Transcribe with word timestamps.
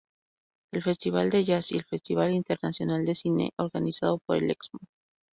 El 0.73 0.81
Festival 0.81 1.29
de 1.29 1.43
Jazz 1.45 1.71
y 1.71 1.77
el 1.77 1.83
Festival 1.85 2.31
Internacional 2.31 3.05
de 3.05 3.13
Cine, 3.13 3.53
organizado 3.59 4.17
por 4.17 4.37
el 4.37 4.49
Excmo. 4.49 4.79